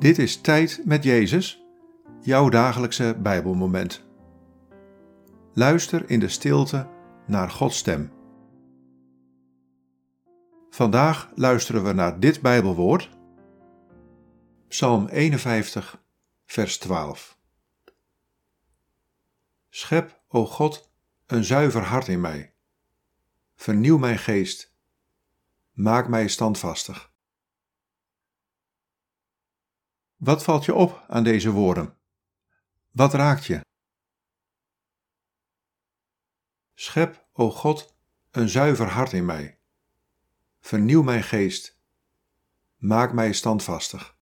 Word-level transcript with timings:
Dit 0.00 0.18
is 0.18 0.40
Tijd 0.40 0.80
met 0.84 1.04
Jezus, 1.04 1.64
jouw 2.20 2.48
dagelijkse 2.48 3.16
Bijbelmoment. 3.18 4.04
Luister 5.52 6.10
in 6.10 6.20
de 6.20 6.28
stilte 6.28 6.88
naar 7.26 7.50
Gods 7.50 7.76
stem. 7.76 8.12
Vandaag 10.70 11.30
luisteren 11.34 11.84
we 11.84 11.92
naar 11.92 12.20
dit 12.20 12.40
Bijbelwoord, 12.40 13.10
Psalm 14.68 15.06
51, 15.08 16.02
vers 16.46 16.78
12. 16.78 17.38
Schep, 19.68 20.20
o 20.28 20.46
God, 20.46 20.92
een 21.26 21.44
zuiver 21.44 21.82
hart 21.82 22.08
in 22.08 22.20
mij. 22.20 22.54
Vernieuw 23.56 23.98
mijn 23.98 24.18
geest. 24.18 24.74
Maak 25.72 26.08
mij 26.08 26.28
standvastig. 26.28 27.09
Wat 30.20 30.44
valt 30.44 30.64
je 30.64 30.74
op 30.74 31.04
aan 31.08 31.24
deze 31.24 31.50
woorden? 31.50 31.96
Wat 32.90 33.14
raakt 33.14 33.44
je? 33.44 33.60
Schep, 36.74 37.26
o 37.32 37.50
God, 37.50 37.96
een 38.30 38.48
zuiver 38.48 38.86
hart 38.86 39.12
in 39.12 39.24
mij. 39.24 39.58
Vernieuw 40.60 41.02
mijn 41.02 41.22
geest. 41.22 41.80
Maak 42.76 43.12
mij 43.12 43.32
standvastig. 43.32 44.18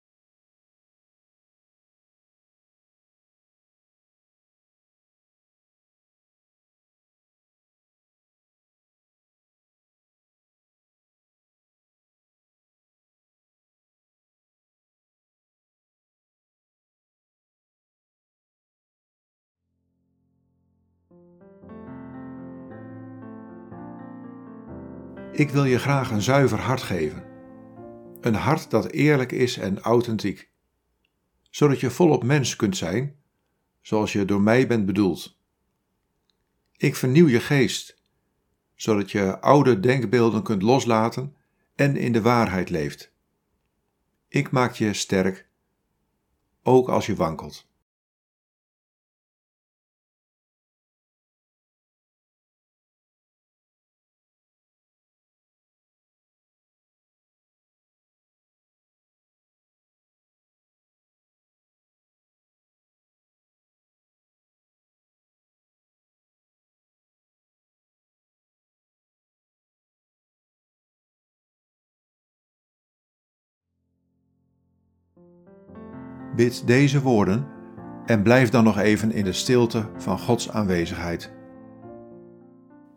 Ik 25.31 25.49
wil 25.49 25.65
je 25.65 25.79
graag 25.79 26.11
een 26.11 26.21
zuiver 26.21 26.59
hart 26.59 26.81
geven. 26.81 27.23
Een 28.21 28.35
hart 28.35 28.69
dat 28.69 28.91
eerlijk 28.91 29.31
is 29.31 29.57
en 29.57 29.79
authentiek. 29.79 30.49
Zodat 31.49 31.79
je 31.79 31.91
volop 31.91 32.23
mens 32.23 32.55
kunt 32.55 32.77
zijn, 32.77 33.15
zoals 33.81 34.13
je 34.13 34.25
door 34.25 34.41
mij 34.41 34.67
bent 34.67 34.85
bedoeld. 34.85 35.37
Ik 36.77 36.95
vernieuw 36.95 37.27
je 37.27 37.39
geest, 37.39 38.01
zodat 38.75 39.11
je 39.11 39.39
oude 39.39 39.79
denkbeelden 39.79 40.43
kunt 40.43 40.61
loslaten 40.61 41.35
en 41.75 41.95
in 41.95 42.11
de 42.11 42.21
waarheid 42.21 42.69
leeft. 42.69 43.11
Ik 44.27 44.51
maak 44.51 44.73
je 44.73 44.93
sterk, 44.93 45.47
ook 46.63 46.89
als 46.89 47.05
je 47.05 47.15
wankelt. 47.15 47.67
Bid 76.37 76.67
deze 76.67 77.01
woorden 77.01 77.47
en 78.05 78.23
blijf 78.23 78.49
dan 78.49 78.63
nog 78.63 78.77
even 78.77 79.11
in 79.11 79.23
de 79.23 79.33
stilte 79.33 79.89
van 79.97 80.19
Gods 80.19 80.49
aanwezigheid. 80.49 81.31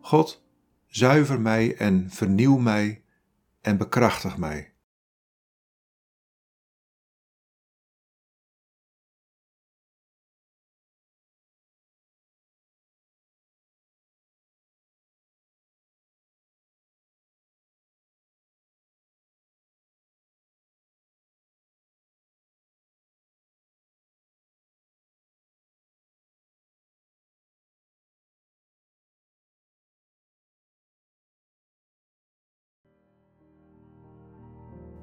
God, 0.01 0.43
zuiver 0.85 1.41
mij 1.41 1.75
en 1.77 2.09
vernieuw 2.09 2.57
mij 2.57 3.03
en 3.61 3.77
bekrachtig 3.77 4.37
mij. 4.37 4.70